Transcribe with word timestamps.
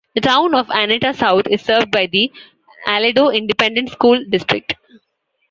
The 0.15 0.21
Town 0.21 0.55
of 0.55 0.65
Annetta 0.71 1.13
South 1.13 1.45
is 1.45 1.61
served 1.61 1.91
by 1.91 2.07
the 2.07 2.31
Aledo 2.87 3.29
Independent 3.31 3.89
School 3.91 4.25
District. 4.31 4.73